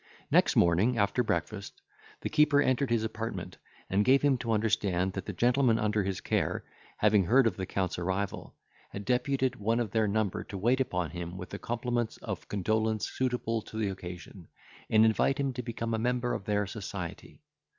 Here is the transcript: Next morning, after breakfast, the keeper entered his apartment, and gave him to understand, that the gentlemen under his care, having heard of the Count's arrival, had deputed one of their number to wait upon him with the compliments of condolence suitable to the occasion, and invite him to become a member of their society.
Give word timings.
Next 0.31 0.55
morning, 0.55 0.97
after 0.97 1.21
breakfast, 1.21 1.79
the 2.21 2.29
keeper 2.29 2.59
entered 2.59 2.89
his 2.89 3.03
apartment, 3.03 3.59
and 3.87 4.03
gave 4.03 4.23
him 4.23 4.35
to 4.39 4.51
understand, 4.51 5.13
that 5.13 5.27
the 5.27 5.31
gentlemen 5.31 5.77
under 5.77 6.03
his 6.03 6.21
care, 6.21 6.63
having 6.97 7.25
heard 7.25 7.45
of 7.45 7.55
the 7.55 7.67
Count's 7.67 7.99
arrival, 7.99 8.55
had 8.89 9.05
deputed 9.05 9.57
one 9.57 9.79
of 9.79 9.91
their 9.91 10.07
number 10.07 10.43
to 10.45 10.57
wait 10.57 10.81
upon 10.81 11.11
him 11.11 11.37
with 11.37 11.49
the 11.51 11.59
compliments 11.59 12.17
of 12.17 12.47
condolence 12.49 13.11
suitable 13.11 13.61
to 13.61 13.77
the 13.77 13.89
occasion, 13.89 14.47
and 14.89 15.05
invite 15.05 15.39
him 15.39 15.53
to 15.53 15.61
become 15.61 15.93
a 15.93 15.99
member 15.99 16.33
of 16.33 16.45
their 16.45 16.65
society. 16.65 17.43